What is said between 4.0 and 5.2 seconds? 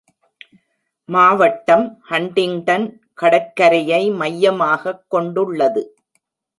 மையமாகக்